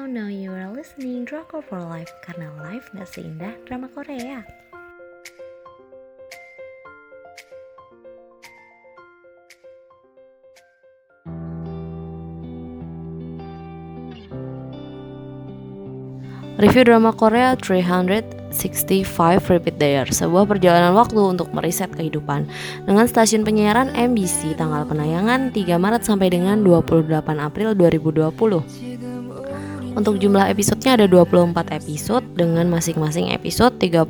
Hello, 0.00 0.08
now 0.08 0.32
you 0.32 0.48
are 0.48 0.72
listening 0.72 1.28
Drama 1.28 1.60
for 1.60 1.76
Life 1.76 2.08
karena 2.24 2.48
life 2.64 2.88
gak 2.96 3.04
seindah 3.04 3.52
drama 3.68 3.84
Korea. 3.92 4.40
Review 16.56 16.88
drama 16.88 17.12
Korea 17.12 17.52
365 17.60 18.56
Repeat 19.52 19.76
There 19.76 20.08
Sebuah 20.08 20.48
perjalanan 20.48 20.96
waktu 20.96 21.20
untuk 21.20 21.52
meriset 21.52 21.92
kehidupan 21.92 22.48
Dengan 22.88 23.04
stasiun 23.04 23.44
penyiaran 23.44 23.92
MBC 23.92 24.56
Tanggal 24.56 24.88
penayangan 24.88 25.52
3 25.52 25.60
Maret 25.76 26.08
sampai 26.08 26.32
dengan 26.32 26.64
28 26.64 27.04
April 27.36 27.76
2020 27.76 28.89
Untuk 29.90 30.22
jumlah 30.22 30.46
episodenya 30.46 31.02
ada 31.02 31.06
24 31.10 31.74
episode 31.74 32.22
Dengan 32.38 32.70
masing-masing 32.70 33.34
episode 33.34 33.74
35 33.82 34.06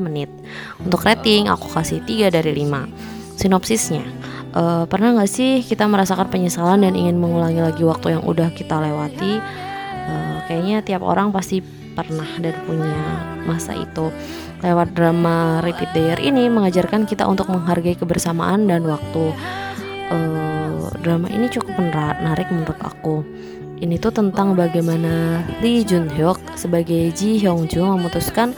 menit. 0.00 0.32
Untuk 0.80 1.04
rating 1.04 1.52
aku 1.52 1.68
kasih 1.68 2.00
3 2.04 2.32
dari 2.32 2.52
5 2.64 3.36
Sinopsisnya 3.36 4.04
uh, 4.56 4.84
Pernah 4.88 5.20
gak 5.20 5.28
sih 5.28 5.60
kita 5.60 5.84
merasakan 5.84 6.32
penyesalan 6.32 6.84
dan 6.84 6.96
ingin 6.96 7.20
mengulangi 7.20 7.60
lagi 7.60 7.82
waktu 7.84 8.16
yang 8.16 8.24
udah 8.24 8.48
kita 8.56 8.80
lewati? 8.80 9.40
Uh, 10.02 10.36
kayaknya 10.48 10.80
tiap 10.84 11.02
orang 11.04 11.30
pasti 11.30 11.60
pernah 11.92 12.28
dan 12.40 12.56
punya 12.64 13.00
masa 13.44 13.76
itu. 13.76 14.08
Lewat 14.64 14.96
drama 14.96 15.60
Repeat 15.60 15.92
Day 15.92 16.08
ini 16.24 16.48
mengajarkan 16.48 17.04
kita 17.04 17.28
untuk 17.28 17.52
menghargai 17.52 17.94
kebersamaan 18.00 18.64
dan 18.64 18.88
waktu. 18.88 19.24
Uh, 20.08 20.88
drama 21.04 21.28
ini 21.28 21.52
cukup 21.52 21.76
menarik 21.76 22.48
menurut 22.48 22.78
aku 22.80 23.26
ini 23.82 23.98
tuh 23.98 24.14
tentang 24.14 24.54
bagaimana 24.54 25.42
Lee 25.58 25.82
Jun 25.82 26.06
Hyuk 26.06 26.38
sebagai 26.54 27.10
Ji 27.18 27.42
Hyung 27.42 27.66
Joo 27.66 27.98
memutuskan 27.98 28.54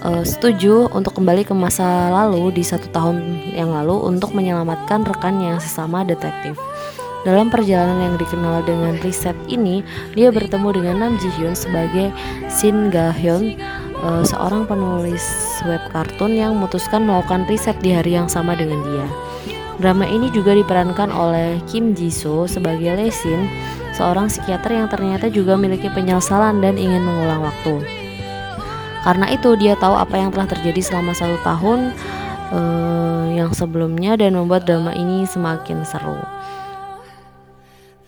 uh, 0.00 0.24
setuju 0.24 0.88
untuk 0.96 1.20
kembali 1.20 1.44
ke 1.44 1.52
masa 1.52 2.08
lalu 2.08 2.48
di 2.56 2.64
satu 2.64 2.88
tahun 2.88 3.44
yang 3.52 3.68
lalu 3.68 3.92
untuk 4.08 4.32
menyelamatkan 4.32 5.04
rekannya 5.04 5.60
sesama 5.60 6.00
detektif. 6.08 6.56
Dalam 7.24 7.48
perjalanan 7.48 8.12
yang 8.12 8.16
dikenal 8.20 8.68
dengan 8.68 9.00
riset 9.00 9.36
ini, 9.48 9.80
dia 10.12 10.28
bertemu 10.28 10.68
dengan 10.76 10.96
Nam 11.00 11.12
Ji 11.16 11.28
Hyun 11.40 11.56
sebagai 11.56 12.12
Shin 12.52 12.88
Ga 12.88 13.12
Hyun, 13.16 13.60
uh, 14.00 14.24
seorang 14.24 14.64
penulis 14.64 15.24
web 15.68 15.80
kartun 15.92 16.36
yang 16.36 16.56
memutuskan 16.56 17.04
melakukan 17.04 17.48
riset 17.48 17.76
di 17.80 17.96
hari 17.96 18.16
yang 18.16 18.28
sama 18.28 18.56
dengan 18.56 18.80
dia. 18.84 19.08
Drama 19.80 20.06
ini 20.06 20.30
juga 20.30 20.52
diperankan 20.52 21.10
oleh 21.10 21.58
Kim 21.66 21.96
Ji 21.96 22.12
Soo 22.12 22.44
sebagai 22.44 22.92
Lee 22.94 23.10
Shin, 23.10 23.48
seorang 23.94 24.26
psikiater 24.28 24.74
yang 24.74 24.90
ternyata 24.90 25.30
juga 25.30 25.54
memiliki 25.54 25.88
penyesalan 25.88 26.60
dan 26.60 26.74
ingin 26.76 27.02
mengulang 27.02 27.46
waktu. 27.46 27.82
Karena 29.06 29.30
itu 29.30 29.54
dia 29.54 29.78
tahu 29.78 29.94
apa 29.94 30.16
yang 30.16 30.32
telah 30.34 30.48
terjadi 30.48 30.80
selama 30.80 31.12
satu 31.12 31.36
tahun 31.44 31.92
uh, 32.52 33.24
yang 33.36 33.50
sebelumnya 33.52 34.16
dan 34.16 34.34
membuat 34.34 34.64
drama 34.66 34.92
ini 34.96 35.28
semakin 35.28 35.84
seru 35.84 36.16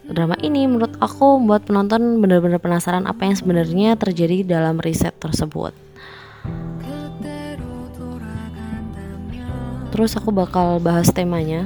drama 0.06 0.39
ini 0.39 0.70
menurut 0.70 0.95
aku 1.03 1.43
membuat 1.43 1.67
penonton 1.67 2.23
benar-benar 2.23 2.62
penasaran 2.62 3.05
apa 3.11 3.27
yang 3.27 3.37
sebenarnya 3.37 3.98
terjadi 3.98 4.47
dalam 4.47 4.78
riset 4.78 5.15
tersebut. 5.19 5.75
Terus 9.91 10.12
aku 10.12 10.28
bakal 10.31 10.77
bahas 10.78 11.09
temanya. 11.09 11.65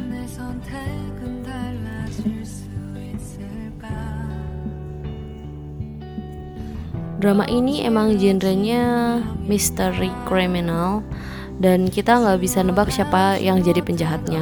Drama 7.20 7.44
ini 7.52 7.84
emang 7.84 8.16
genrenya 8.16 9.20
mystery 9.44 10.08
criminal 10.24 11.04
dan 11.60 11.92
kita 11.92 12.16
nggak 12.16 12.40
bisa 12.40 12.64
nebak 12.64 12.88
siapa 12.88 13.36
yang 13.36 13.60
jadi 13.60 13.84
penjahatnya 13.84 14.40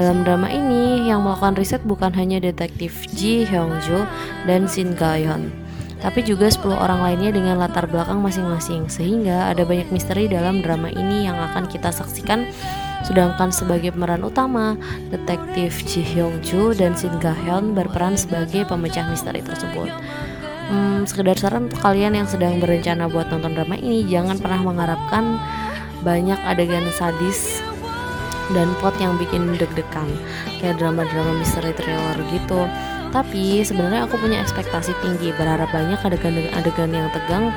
dalam 0.00 0.24
drama 0.24 0.48
ini, 0.48 1.04
yang 1.12 1.20
melakukan 1.20 1.60
riset 1.60 1.84
bukan 1.84 2.08
hanya 2.16 2.40
detektif 2.40 3.04
Ji 3.12 3.44
Hyung 3.44 3.76
Jo 3.84 4.08
dan 4.48 4.64
Shin 4.64 4.96
Ga 4.96 5.20
Yeon, 5.20 5.52
tapi 6.00 6.24
juga 6.24 6.48
10 6.48 6.72
orang 6.72 7.04
lainnya 7.04 7.36
dengan 7.36 7.60
latar 7.60 7.84
belakang 7.84 8.24
masing-masing, 8.24 8.88
sehingga 8.88 9.52
ada 9.52 9.68
banyak 9.68 9.92
misteri 9.92 10.24
dalam 10.24 10.64
drama 10.64 10.88
ini 10.88 11.28
yang 11.28 11.36
akan 11.36 11.68
kita 11.68 11.92
saksikan. 11.92 12.48
Sedangkan 13.04 13.52
sebagai 13.52 13.92
pemeran 13.92 14.24
utama, 14.24 14.72
detektif 15.12 15.84
Ji 15.84 16.00
Hyung 16.00 16.40
Jo 16.40 16.72
dan 16.72 16.96
Shin 16.96 17.12
Ga 17.20 17.36
Hyun 17.44 17.76
berperan 17.76 18.16
sebagai 18.16 18.64
pemecah 18.64 19.04
misteri 19.04 19.44
tersebut. 19.44 19.92
Hmm, 20.70 21.02
sekedar 21.02 21.34
saran 21.34 21.66
untuk 21.66 21.82
kalian 21.82 22.14
yang 22.14 22.30
sedang 22.30 22.62
berencana 22.62 23.10
buat 23.10 23.26
nonton 23.26 23.58
drama 23.58 23.74
ini, 23.74 24.06
jangan 24.06 24.38
pernah 24.38 24.62
mengharapkan 24.62 25.34
banyak 26.06 26.38
adegan 26.46 26.86
sadis 26.94 27.58
dan 28.54 28.70
plot 28.78 28.94
yang 29.02 29.18
bikin 29.18 29.50
deg-degan 29.58 30.06
kayak 30.62 30.78
drama-drama 30.78 31.42
misteri 31.42 31.74
thriller 31.74 32.14
gitu. 32.30 32.70
Tapi 33.10 33.66
sebenarnya 33.66 34.06
aku 34.06 34.14
punya 34.22 34.38
ekspektasi 34.38 34.94
tinggi 35.02 35.34
berharap 35.34 35.66
banyak 35.74 35.98
adegan-adegan 35.98 36.94
yang 36.94 37.10
tegang 37.10 37.50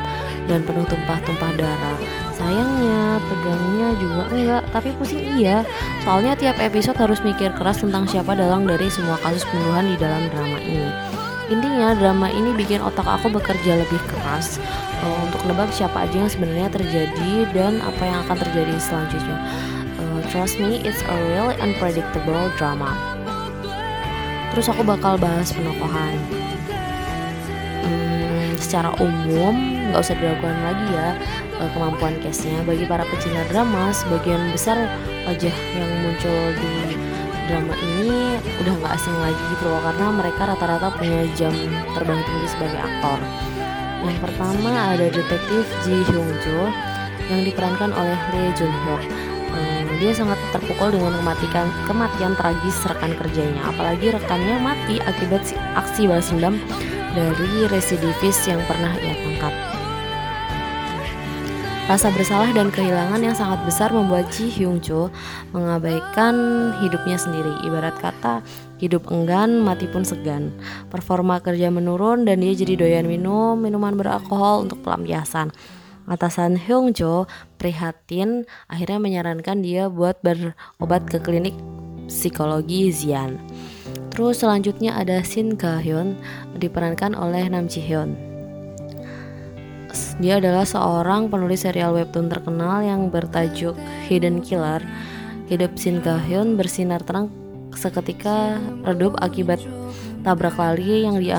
dan 0.49 0.65
penuh 0.65 0.81
tumpah-tumpah 0.89 1.53
darah. 1.53 1.97
Sayangnya 2.33 3.21
tegangnya 3.29 3.89
juga 4.01 4.23
enggak 4.33 4.63
tapi 4.73 4.89
pusing 4.97 5.37
iya. 5.37 5.61
Soalnya 6.01 6.33
tiap 6.33 6.57
episode 6.57 6.97
harus 6.97 7.21
mikir 7.21 7.53
keras 7.53 7.77
tentang 7.85 8.09
siapa 8.09 8.33
dalang 8.33 8.65
dari 8.65 8.89
semua 8.89 9.21
kasus 9.21 9.45
pembunuhan 9.45 9.85
di 9.85 9.95
dalam 10.01 10.25
drama 10.33 10.57
ini 10.65 11.12
intinya 11.51 11.95
drama 11.97 12.31
ini 12.31 12.55
bikin 12.55 12.79
otak 12.79 13.03
aku 13.07 13.27
bekerja 13.27 13.83
lebih 13.83 13.99
keras 14.07 14.61
uh, 15.03 15.17
untuk 15.27 15.43
nebak 15.49 15.71
siapa 15.75 16.07
aja 16.07 16.15
yang 16.23 16.31
sebenarnya 16.31 16.69
terjadi 16.71 17.33
dan 17.51 17.83
apa 17.83 18.03
yang 18.03 18.19
akan 18.27 18.37
terjadi 18.39 18.75
selanjutnya 18.79 19.37
Trust 20.33 20.57
me, 20.57 20.81
it's 20.81 20.97
a 21.05 21.15
really 21.29 21.53
unpredictable 21.61 22.49
drama. 22.57 22.97
Terus 24.49 24.65
aku 24.65 24.81
bakal 24.81 25.13
bahas 25.13 25.53
penokohan. 25.53 26.17
Hmm, 27.85 28.57
secara 28.57 28.97
umum, 28.97 29.53
nggak 29.93 30.01
usah 30.01 30.17
diragukan 30.17 30.57
lagi 30.65 30.87
ya 30.89 31.09
eh, 31.61 31.69
kemampuan 31.77 32.17
case-nya. 32.25 32.65
Bagi 32.65 32.89
para 32.89 33.05
pecinta 33.05 33.45
drama, 33.53 33.93
sebagian 33.93 34.41
besar 34.49 34.89
wajah 35.29 35.53
yang 35.53 35.91
muncul 36.01 36.39
di 36.57 36.97
drama 37.49 37.75
ini 37.77 38.39
udah 38.63 38.73
nggak 38.79 38.93
asing 38.95 39.17
lagi 39.19 39.43
gitu 39.55 39.65
loh 39.67 39.81
karena 39.83 40.05
mereka 40.13 40.41
rata-rata 40.49 40.87
punya 40.95 41.27
jam 41.35 41.53
terbang 41.95 42.21
tinggi 42.23 42.47
sebagai 42.47 42.79
aktor. 42.79 43.19
Yang 44.03 44.17
pertama 44.19 44.71
ada 44.95 45.07
detektif 45.07 45.63
Ji 45.87 46.03
Hyung 46.11 46.31
Jo 46.43 46.67
yang 47.31 47.41
diperankan 47.47 47.91
oleh 47.95 48.19
Lee 48.35 48.51
Jun 48.55 48.71
Hyuk 48.83 49.03
dia 50.03 50.11
sangat 50.11 50.35
terpukul 50.51 50.91
dengan 50.91 51.15
kematian, 51.23 51.71
kematian 51.87 52.33
tragis 52.35 52.75
rekan 52.83 53.15
kerjanya. 53.15 53.71
Apalagi 53.71 54.11
rekannya 54.11 54.59
mati 54.59 54.99
akibat 54.99 55.47
aksi 55.79 56.11
balas 56.11 56.27
dendam 56.27 56.59
dari 57.15 57.71
residivis 57.71 58.35
yang 58.43 58.59
pernah 58.67 58.91
ia 58.99 59.15
tangkap. 59.15 59.53
Rasa 61.83 62.15
bersalah 62.15 62.55
dan 62.55 62.71
kehilangan 62.71 63.19
yang 63.19 63.35
sangat 63.35 63.59
besar 63.67 63.91
membuat 63.91 64.31
Ji 64.31 64.47
Hyung 64.47 64.79
Jo 64.79 65.11
mengabaikan 65.51 66.31
hidupnya 66.79 67.19
sendiri. 67.19 67.59
Ibarat 67.67 67.99
kata, 67.99 68.39
hidup 68.79 69.11
enggan, 69.11 69.59
mati 69.59 69.91
pun 69.91 70.07
segan. 70.07 70.55
Performa 70.87 71.43
kerja 71.43 71.67
menurun 71.67 72.23
dan 72.23 72.39
dia 72.39 72.55
jadi 72.55 72.79
doyan 72.79 73.03
minum 73.03 73.59
minuman 73.59 73.99
beralkohol 73.99 74.63
untuk 74.63 74.79
pelampiasan. 74.79 75.51
Atasan 76.07 76.55
Hyung 76.55 76.95
Jo 76.95 77.27
prihatin 77.59 78.47
akhirnya 78.71 79.03
menyarankan 79.03 79.59
dia 79.59 79.91
buat 79.91 80.23
berobat 80.23 81.03
ke 81.11 81.19
klinik 81.19 81.55
psikologi 82.07 82.95
Zian. 82.95 83.35
Terus 84.15 84.39
selanjutnya 84.39 84.95
ada 84.95 85.19
Shin 85.19 85.59
Ga 85.59 85.83
Hyun 85.83 86.15
diperankan 86.63 87.11
oleh 87.11 87.43
Nam 87.51 87.67
Ji 87.67 87.83
Hyun. 87.83 88.32
Dia 90.21 90.37
adalah 90.41 90.65
seorang 90.65 91.29
penulis 91.29 91.65
serial 91.65 91.93
webtoon 91.93 92.29
terkenal 92.29 92.81
yang 92.81 93.09
bertajuk 93.13 93.77
Hidden 94.09 94.41
Killer. 94.41 94.81
Hidup 95.49 95.75
Shin 95.77 96.01
Ga 96.01 96.17
Hyun 96.17 96.55
bersinar 96.57 97.03
terang 97.03 97.29
seketika 97.73 98.61
redup 98.85 99.17
akibat 99.19 99.59
tabrak 100.23 100.55
lari 100.55 101.03
yang 101.03 101.19
di 101.19 101.29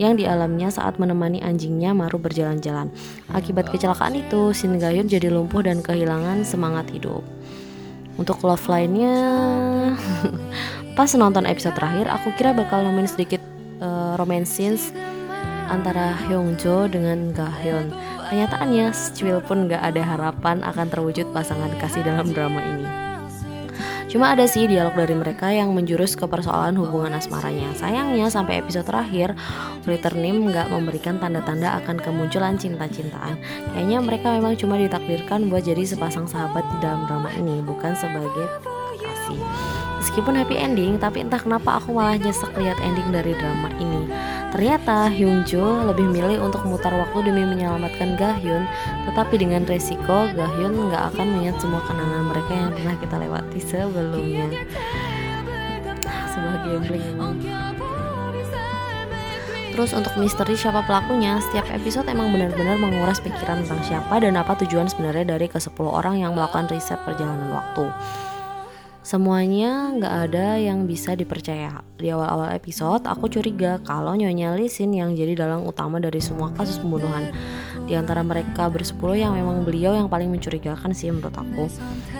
yang 0.00 0.16
dialaminya 0.16 0.72
saat 0.72 0.96
menemani 0.96 1.44
anjingnya 1.44 1.92
Maru 1.92 2.16
berjalan-jalan. 2.16 2.88
Akibat 3.30 3.68
kecelakaan 3.68 4.16
itu, 4.16 4.56
Shin 4.56 4.80
Gayun 4.80 5.06
jadi 5.06 5.28
lumpuh 5.28 5.62
dan 5.62 5.84
kehilangan 5.84 6.42
semangat 6.42 6.88
hidup. 6.90 7.20
Untuk 8.16 8.40
love 8.42 8.64
line-nya, 8.68 9.16
pas 10.98 11.08
nonton 11.14 11.44
episode 11.46 11.76
terakhir, 11.76 12.08
aku 12.10 12.32
kira 12.36 12.52
bakal 12.52 12.84
nemuin 12.84 13.08
sedikit 13.08 13.40
uh, 13.80 14.16
romance 14.16 14.50
scenes 14.50 14.92
antara 15.70 16.18
Hyung 16.26 16.58
Jo 16.58 16.90
dengan 16.90 17.30
Ga 17.30 17.46
Hyun. 17.62 17.94
Kenyataannya, 18.26 18.90
secuil 18.90 19.38
pun 19.40 19.70
gak 19.70 19.80
ada 19.80 20.02
harapan 20.02 20.66
akan 20.66 20.86
terwujud 20.90 21.30
pasangan 21.30 21.70
kasih 21.78 22.02
dalam 22.02 22.34
drama 22.34 22.58
ini. 22.58 22.86
Cuma 24.10 24.34
ada 24.34 24.42
sih 24.50 24.66
dialog 24.66 24.98
dari 24.98 25.14
mereka 25.14 25.54
yang 25.54 25.70
menjurus 25.70 26.18
ke 26.18 26.26
persoalan 26.26 26.74
hubungan 26.74 27.14
asmaranya. 27.14 27.70
Sayangnya 27.78 28.26
sampai 28.26 28.58
episode 28.58 28.82
terakhir, 28.90 29.38
Writer 29.86 30.18
Nim 30.18 30.50
nggak 30.50 30.66
memberikan 30.74 31.22
tanda-tanda 31.22 31.78
akan 31.78 32.02
kemunculan 32.02 32.58
cinta-cintaan. 32.58 33.38
Kayaknya 33.70 33.98
mereka 34.02 34.34
memang 34.34 34.58
cuma 34.58 34.74
ditakdirkan 34.82 35.46
buat 35.46 35.62
jadi 35.62 35.86
sepasang 35.86 36.26
sahabat 36.26 36.66
di 36.74 36.76
dalam 36.82 37.06
drama 37.06 37.30
ini, 37.38 37.62
bukan 37.62 37.94
sebagai 37.94 38.50
kasih. 38.98 39.38
Meskipun 40.02 40.34
happy 40.42 40.58
ending, 40.58 40.98
tapi 40.98 41.22
entah 41.22 41.38
kenapa 41.38 41.78
aku 41.78 41.94
malah 41.94 42.18
nyesek 42.18 42.50
lihat 42.58 42.82
ending 42.82 43.14
dari 43.14 43.30
drama 43.38 43.70
ini. 43.78 44.10
Ternyata 44.50 45.06
Hyun 45.14 45.46
Jo 45.46 45.86
lebih 45.86 46.10
milih 46.10 46.42
untuk 46.42 46.66
mutar 46.66 46.90
waktu 46.90 47.30
demi 47.30 47.46
menyelamatkan 47.46 48.18
Gahyun, 48.18 48.66
tetapi 49.06 49.38
dengan 49.38 49.62
resiko 49.62 50.26
Gahyun 50.34 50.90
nggak 50.90 51.14
akan 51.14 51.26
mengingat 51.38 51.62
semua 51.62 51.78
kenangan 51.86 52.26
mereka 52.26 52.52
yang 52.52 52.70
pernah 52.74 52.96
kita 52.98 53.16
lewati 53.22 53.58
sebelumnya. 53.62 54.46
Sebuah 56.34 56.56
gambling. 56.66 57.14
Terus 59.70 59.94
untuk 59.94 60.12
misteri 60.18 60.58
siapa 60.58 60.82
pelakunya, 60.82 61.38
setiap 61.40 61.70
episode 61.70 62.10
emang 62.10 62.34
benar-benar 62.34 62.74
menguras 62.74 63.22
pikiran 63.22 63.62
tentang 63.62 63.80
siapa 63.86 64.18
dan 64.18 64.34
apa 64.34 64.58
tujuan 64.66 64.90
sebenarnya 64.90 65.38
dari 65.38 65.46
ke-10 65.46 65.86
orang 65.86 66.18
yang 66.18 66.34
melakukan 66.34 66.66
riset 66.68 66.98
perjalanan 67.06 67.54
waktu. 67.54 67.86
Semuanya 69.10 69.90
nggak 69.90 70.14
ada 70.30 70.54
yang 70.54 70.86
bisa 70.86 71.18
dipercaya. 71.18 71.82
Di 71.98 72.14
awal-awal 72.14 72.54
episode, 72.54 73.10
aku 73.10 73.26
curiga 73.26 73.82
kalau 73.82 74.14
Nyonya 74.14 74.54
Lisin 74.54 74.94
yang 74.94 75.18
jadi 75.18 75.34
dalang 75.34 75.66
utama 75.66 75.98
dari 75.98 76.22
semua 76.22 76.54
kasus 76.54 76.78
pembunuhan. 76.78 77.26
Di 77.90 77.98
antara 77.98 78.22
mereka 78.22 78.70
bersepuluh 78.70 79.18
yang 79.18 79.34
memang 79.34 79.66
beliau 79.66 79.98
yang 79.98 80.06
paling 80.06 80.30
mencurigakan 80.30 80.94
sih 80.94 81.10
menurut 81.10 81.34
aku. 81.34 81.66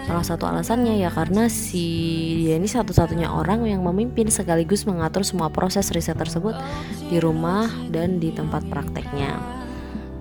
Salah 0.02 0.26
satu 0.26 0.50
alasannya 0.50 0.98
ya 0.98 1.14
karena 1.14 1.46
si 1.46 1.86
dia 2.42 2.58
ini 2.58 2.66
satu-satunya 2.66 3.30
orang 3.30 3.70
yang 3.70 3.86
memimpin 3.86 4.26
sekaligus 4.26 4.82
mengatur 4.82 5.22
semua 5.22 5.46
proses 5.46 5.94
riset 5.94 6.18
tersebut 6.18 6.58
di 7.06 7.22
rumah 7.22 7.70
dan 7.94 8.18
di 8.18 8.34
tempat 8.34 8.66
prakteknya. 8.66 9.59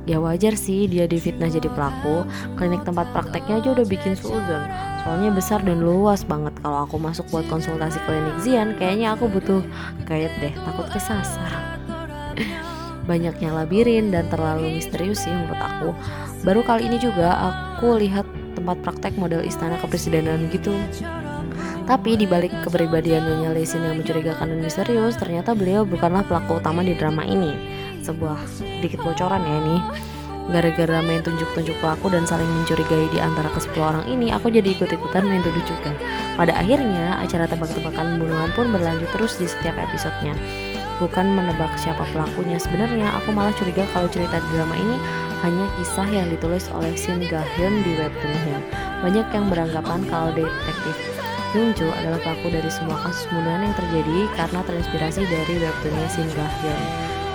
Ya 0.10 0.18
wajar 0.18 0.58
sih 0.58 0.90
dia 0.90 1.06
difitnah 1.06 1.54
jadi 1.54 1.70
pelaku. 1.70 2.26
Klinik 2.58 2.82
tempat 2.82 3.14
prakteknya 3.14 3.62
aja 3.62 3.78
udah 3.78 3.86
bikin 3.86 4.18
suudon 4.18 4.66
soalnya 5.06 5.30
besar 5.30 5.62
dan 5.62 5.86
luas 5.86 6.26
banget. 6.26 6.58
Kalau 6.66 6.90
aku 6.90 6.98
masuk 6.98 7.30
buat 7.30 7.46
konsultasi 7.46 8.02
klinik 8.10 8.42
Zian 8.42 8.74
kayaknya 8.82 9.14
aku 9.14 9.30
butuh 9.30 9.62
guide 10.10 10.34
deh 10.42 10.54
takut 10.66 10.90
kesasar. 10.90 11.54
Banyaknya 13.10 13.54
labirin 13.54 14.10
dan 14.10 14.26
terlalu 14.34 14.82
misterius 14.82 15.30
sih 15.30 15.34
menurut 15.34 15.62
aku. 15.62 15.90
Baru 16.42 16.66
kali 16.66 16.90
ini 16.90 16.98
juga 16.98 17.54
aku 17.54 18.02
lihat 18.02 18.26
tempat 18.58 18.82
praktek 18.82 19.14
model 19.14 19.46
istana 19.46 19.78
kepresidenan 19.78 20.50
gitu. 20.50 20.74
Tapi 21.90 22.22
dibalik 22.22 22.54
kepribadian 22.62 23.26
Nyonya 23.26 23.50
Lesin 23.58 23.82
yang 23.82 23.98
mencurigakan 23.98 24.54
dan 24.54 24.62
misterius, 24.62 25.18
ternyata 25.18 25.58
beliau 25.58 25.90
bukanlah 25.90 26.22
pelaku 26.22 26.62
utama 26.62 26.86
di 26.86 26.94
drama 26.94 27.26
ini. 27.26 27.79
Sebuah 28.04 28.40
dikit 28.84 29.02
bocoran 29.04 29.44
ya 29.44 29.56
ini. 29.64 29.78
Gara-gara 30.50 31.06
main 31.06 31.22
tunjuk-tunjuk 31.22 31.78
pelaku 31.78 32.10
dan 32.10 32.26
saling 32.26 32.50
mencurigai 32.50 33.06
di 33.14 33.22
antara 33.22 33.54
ke 33.54 33.62
orang 33.78 34.02
ini, 34.10 34.34
aku 34.34 34.50
jadi 34.50 34.74
ikut-ikutan 34.74 35.22
main 35.22 35.46
tuduh 35.46 35.62
juga. 35.62 35.94
Pada 36.34 36.58
akhirnya, 36.58 37.22
acara 37.22 37.46
tebak-tebakan 37.46 38.18
pembunuhan 38.18 38.50
pun 38.58 38.74
berlanjut 38.74 39.06
terus 39.14 39.38
di 39.38 39.46
setiap 39.46 39.78
episodenya. 39.78 40.34
Bukan 40.98 41.38
menebak 41.38 41.70
siapa 41.78 42.02
pelakunya, 42.10 42.58
sebenarnya 42.58 43.14
aku 43.22 43.30
malah 43.30 43.54
curiga 43.62 43.86
kalau 43.94 44.10
cerita 44.10 44.42
drama 44.50 44.74
ini 44.74 44.98
hanya 45.46 45.70
kisah 45.78 46.10
yang 46.10 46.28
ditulis 46.34 46.66
oleh 46.74 46.92
Shin 46.98 47.22
Ga-hyun 47.24 47.86
di 47.86 47.96
webtoonnya. 47.96 48.60
Banyak 49.06 49.28
yang 49.30 49.46
beranggapan 49.54 50.02
kalau 50.10 50.34
detektif 50.34 50.98
Hyunjo 51.50 51.90
adalah 51.94 52.22
pelaku 52.22 52.54
dari 52.54 52.70
semua 52.70 53.00
kasus 53.06 53.26
pembunuhan 53.26 53.70
yang 53.70 53.76
terjadi 53.78 54.18
karena 54.38 54.60
terinspirasi 54.66 55.22
dari 55.30 55.54
webtoonnya 55.62 56.08
Shin 56.10 56.30
Ga-hyun. 56.34 56.84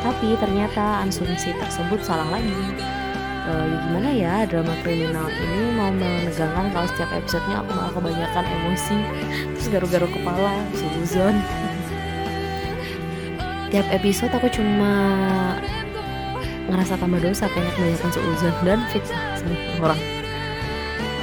Tapi 0.05 0.37
ternyata 0.37 1.01
asumsi 1.09 1.57
tersebut 1.57 2.05
salah 2.05 2.29
lagi. 2.29 2.53
Ya 3.45 3.57
gimana 3.89 4.09
ya 4.13 4.35
drama 4.49 4.73
kriminal 4.81 5.29
ini 5.29 5.77
mau 5.77 5.93
menegangkan 5.93 6.73
kalau 6.73 6.89
setiap 6.93 7.13
episodenya 7.13 7.65
aku 7.65 7.71
malah 7.73 7.93
kebanyakan 7.93 8.45
emosi. 8.45 8.97
Terus 9.57 9.67
garu-garu 9.73 10.09
kepala 10.13 10.53
suzon. 10.77 11.37
Tiap 13.73 13.87
episode 13.97 14.33
aku 14.33 14.49
cuma 14.53 14.93
ngerasa 16.69 16.97
tambah 17.01 17.21
dosa 17.21 17.49
kayaknya 17.53 17.73
kebanyakan 17.77 18.11
seuzon 18.13 18.55
dan 18.65 18.81
fitnah 18.93 19.25
sama 19.41 19.57
orang. 19.81 20.01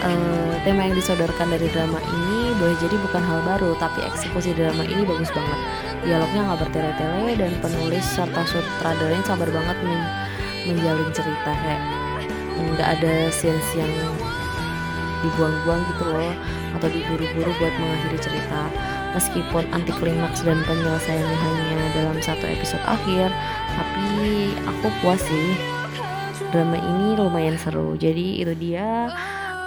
Uh, 0.02 0.58
tema 0.66 0.90
yang 0.90 0.98
disodorkan 0.98 1.54
dari 1.54 1.70
drama 1.70 2.02
ini 2.02 2.58
boleh 2.58 2.74
jadi 2.82 2.98
bukan 3.06 3.22
hal 3.22 3.40
baru 3.46 3.78
tapi 3.78 4.02
eksekusi 4.02 4.58
drama 4.58 4.82
ini 4.82 5.06
bagus 5.06 5.30
banget 5.30 5.60
dialognya 6.02 6.42
nggak 6.50 6.60
bertele-tele 6.66 7.32
dan 7.38 7.52
penulis 7.62 8.06
serta 8.06 8.42
sutradaranya 8.50 9.24
sabar 9.26 9.50
banget 9.50 9.78
men 9.86 10.02
menjalin 10.66 11.10
cerita 11.14 11.52
kayak 11.54 11.82
nggak 12.62 12.88
ada 12.98 13.14
scenes 13.34 13.66
yang 13.74 13.90
dibuang-buang 15.22 15.82
gitu 15.94 16.04
loh 16.10 16.34
atau 16.78 16.88
diburu-buru 16.90 17.52
buat 17.62 17.74
mengakhiri 17.78 18.20
cerita. 18.22 18.62
Meskipun 19.12 19.68
anti 19.76 19.92
klimaks 20.00 20.42
dan 20.42 20.64
penyelesaiannya 20.64 21.36
hanya 21.36 21.86
dalam 21.94 22.18
satu 22.24 22.48
episode 22.48 22.82
akhir 22.88 23.30
tapi 23.76 24.08
aku 24.66 24.88
puas 25.04 25.22
sih. 25.22 25.54
Drama 26.52 26.76
ini 26.76 27.16
lumayan 27.16 27.56
seru. 27.56 27.96
Jadi 27.96 28.44
itu 28.44 28.54
dia 28.58 29.12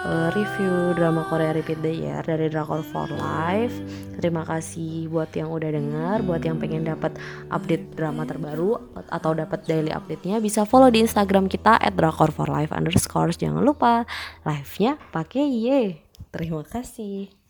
uh, 0.05 0.29
review 0.37 0.93
drama 0.95 1.25
Korea 1.27 1.57
Repeat 1.57 1.81
the 1.81 1.93
Year 1.93 2.21
dari 2.23 2.53
Drakor 2.53 2.85
for 2.85 3.09
Life. 3.11 3.75
Terima 4.21 4.45
kasih 4.45 5.09
buat 5.11 5.33
yang 5.35 5.51
udah 5.51 5.71
denger, 5.73 6.17
buat 6.25 6.41
yang 6.45 6.61
pengen 6.61 6.87
dapat 6.87 7.17
update 7.51 7.97
drama 7.97 8.29
terbaru 8.29 8.79
atau 9.11 9.33
dapat 9.35 9.65
daily 9.67 9.91
update-nya 9.91 10.39
bisa 10.39 10.63
follow 10.69 10.89
di 10.93 11.03
Instagram 11.03 11.49
kita 11.49 11.77
at 11.81 11.97
Drakor 11.97 12.31
for 12.31 12.47
Life 12.49 12.71
underscore. 12.71 13.33
Jangan 13.35 13.65
lupa 13.65 14.05
live-nya 14.47 15.01
pakai 15.11 15.45
Y. 15.45 15.67
Terima 16.31 16.63
kasih. 16.63 17.44